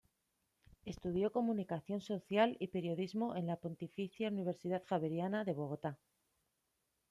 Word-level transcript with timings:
Estudió 0.83 1.31
comunicación 1.31 2.01
social 2.01 2.57
y 2.59 2.69
periodismo 2.69 3.35
en 3.35 3.45
la 3.45 3.57
Pontificia 3.57 4.29
Universidad 4.29 4.81
Javeriana 4.87 5.43
de 5.43 5.53
Bogotá. 5.53 5.99